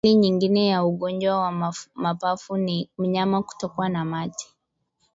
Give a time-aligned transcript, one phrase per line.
[0.03, 4.47] Dalili nyingine ya ugonjwa wa mapafu ni mnyama kutokwa na mate